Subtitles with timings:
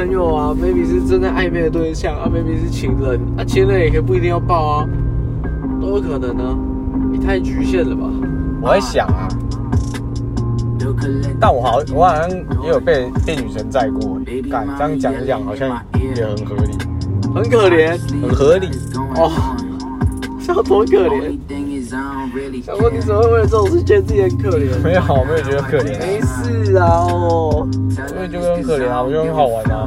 [0.00, 4.88] 朋友啊，maybe 是正在暧昧的对象啊，maybe 是情人啊，情人也可以不一定要抱啊，
[5.78, 6.58] 都有可能呢。
[7.12, 8.08] 你太局限了吧？
[8.62, 9.28] 我在想啊，
[11.38, 12.30] 但我好，我好像
[12.62, 14.18] 也有被被女神载过，
[14.50, 15.68] 敢这样讲一讲，好像
[16.02, 16.72] 也很合理，
[17.34, 18.68] 很可怜，很合理
[19.16, 19.30] 哦。
[20.40, 21.38] 笑多可怜，
[22.62, 24.82] 想说你怎么会为了这种事觉得自己很可怜？
[24.82, 27.66] 没有，我没有觉得可怜，没事啊哦，
[28.16, 29.84] 我也觉得很可怜啊，我觉得很好玩啊。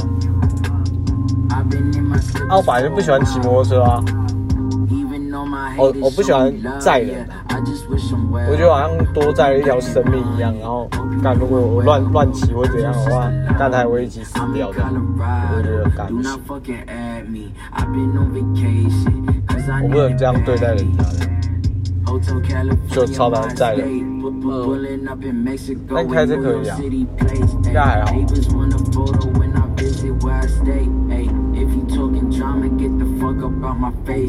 [2.49, 4.03] 啊，我本来就不喜欢骑摩托车啊。
[5.77, 7.27] 我我不喜欢载人，
[8.49, 10.53] 我觉得好像多载了一条生命一样。
[10.59, 10.87] 然后，
[11.23, 14.83] 干如果我乱乱骑或怎样的话，干他会一起死掉的。
[15.55, 16.21] 我觉得干不
[18.89, 19.11] 行，
[19.83, 21.32] 我不能这样对待人家的。
[22.89, 24.21] 就超难载的，嗯，
[25.89, 28.13] 但开车可以啊，应该还好。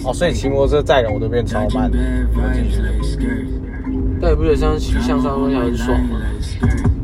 [0.04, 1.90] 哦，所以骑摩托车载人我都变超慢，
[4.20, 6.20] 但你不觉得这样骑向上方向很爽吗？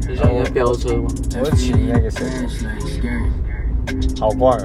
[0.06, 1.08] 很像你在飙车吗？
[1.40, 2.24] 我是骑那个谁，
[4.18, 4.64] 好怪啊！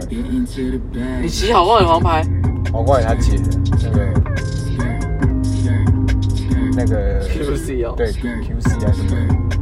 [1.21, 2.25] 你骑好怪的黄牌？
[2.71, 3.39] 好怪他姐
[3.83, 3.99] 那个
[6.76, 9.16] 那个 QC 哦，对 QC 还是什么？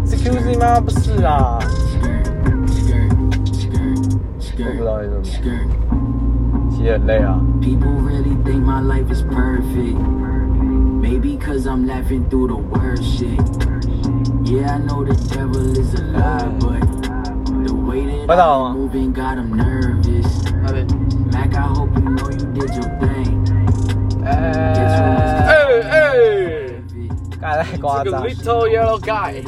[0.06, 0.80] 是 QC 吗？
[0.80, 1.58] 不是啊，
[4.60, 5.22] 我不知道为什么。
[6.70, 7.40] 骑很累啊。
[7.60, 9.98] People really think my life is perfect.
[11.00, 13.40] Maybe cause I'm laughing through the worst shit.
[14.44, 16.80] Yeah, I know the devil is a lie, but
[17.66, 20.44] the way that I'm moving got him nervous.
[27.83, 29.43] 夸张！Little yellow guy，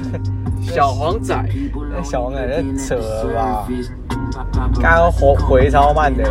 [0.64, 1.36] 小黄仔，
[2.02, 3.68] 小黄仔在扯了吧？
[4.80, 6.24] 刚刚回回超慢的，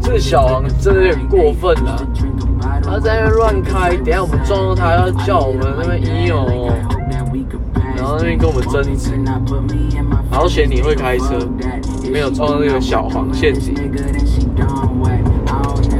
[0.00, 2.02] 这个小黄真的有点过分了，
[2.82, 6.72] 他在那边乱开，等下我们撞到他要叫我们那边一哦，
[7.94, 9.12] 然后那边跟我们争执，
[10.30, 11.46] 然后嫌你会开车，
[12.10, 13.74] 没有撞到那个小黄陷阱。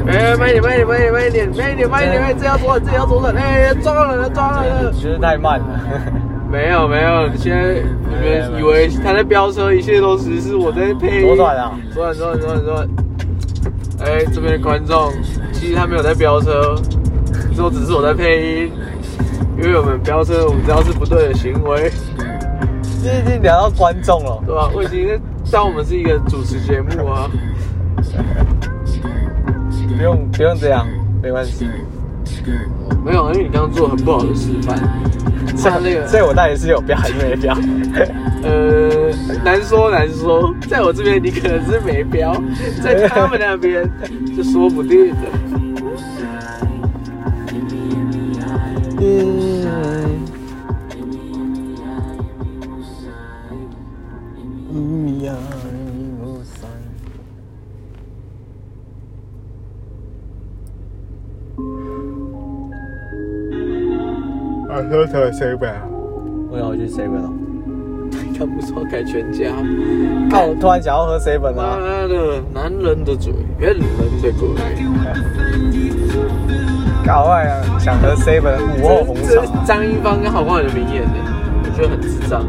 [0.07, 5.65] 哎，慢点，慢点，慢点，慢一点，慢一点，慢一点，这要左转，这要左转，哎，撞了，撞了，觉得太慢了。
[6.49, 11.27] 没有没有，现在你们以为他在飙车，一切都只是我在配音。
[11.27, 11.77] 左转啊！
[11.93, 12.89] 左转左转左转左转。
[13.99, 15.11] 哎，这边的观众，
[15.51, 16.73] 其实他没有在飙车，
[17.53, 18.71] 说只是我在配音。
[19.57, 21.91] 因为我们飙车，我们知道是不对的行为。
[23.03, 24.69] 这已经聊到观众了，对吧？
[24.73, 25.19] 我已经
[25.51, 27.29] 当我们是一个主持节目啊。
[29.97, 30.87] 不用不用这样，
[31.23, 31.65] 没关系。
[33.03, 34.77] 没有，因为你刚刚做很不好的示范。
[35.55, 37.57] 像那个，所以我到底是有标还是没标？
[38.43, 39.11] 呃，
[39.43, 42.39] 难说难说，在我这边你可能是没标，
[42.83, 43.89] 在他们那边
[44.35, 45.15] 就说不定的。
[48.99, 49.09] 喝特
[54.73, 55.76] seven，
[66.49, 67.29] 我要去 seven 了。
[68.37, 69.45] 他不说，改全家。
[70.29, 71.77] 看我突然想要喝 seven 啊！
[71.79, 73.81] 妈的，男人的嘴，骗人
[74.21, 74.49] 的鬼。
[77.03, 77.63] 搞坏啊！
[77.79, 79.41] 想喝 seven 午后红茶。
[79.65, 81.13] 张一芳跟郝光宇的名言呢，
[81.63, 82.45] 我觉得很智障。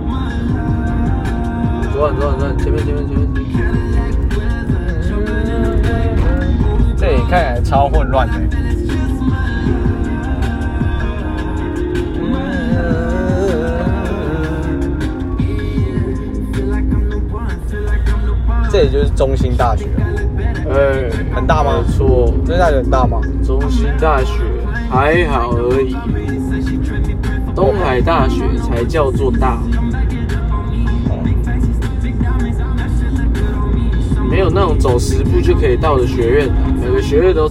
[1.93, 3.27] 左转左转左转，前面前面前面。
[6.99, 8.35] 这里看起来超混乱的。
[18.79, 19.87] 这里就是中心大学，
[20.71, 21.83] 哎，很大吗？
[21.89, 23.21] 错，中心大学很大吗？
[23.45, 24.41] 中心大学
[24.89, 25.97] 还好而已，
[27.57, 29.59] 东海大学才叫做大，
[34.31, 36.49] 没有那种走十步就可以到的学院，
[36.81, 37.47] 每个学院都。